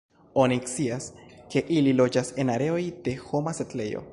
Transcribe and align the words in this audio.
Oni 0.43 0.55
scias, 0.69 1.09
ke 1.55 1.63
ili 1.77 1.93
loĝas 1.99 2.33
en 2.45 2.53
areoj 2.57 2.81
de 3.09 3.15
homa 3.29 3.55
setlejo. 3.61 4.07